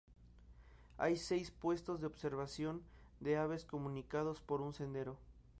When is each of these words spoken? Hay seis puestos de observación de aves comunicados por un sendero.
Hay 0.97 1.15
seis 1.15 1.51
puestos 1.51 2.01
de 2.01 2.07
observación 2.07 2.81
de 3.19 3.37
aves 3.37 3.65
comunicados 3.65 4.41
por 4.41 4.59
un 4.61 4.73
sendero. 4.73 5.15